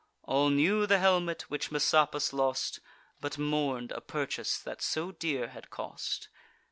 All 0.23 0.49
knew 0.49 0.87
the 0.87 0.97
helmet 0.97 1.43
which 1.43 1.69
Messapus 1.69 2.33
lost, 2.33 2.79
But 3.19 3.37
mourn'd 3.37 3.91
a 3.91 4.01
purchase 4.01 4.57
that 4.57 4.81
so 4.81 5.11
dear 5.11 5.49
had 5.49 5.69
cost. 5.69 6.27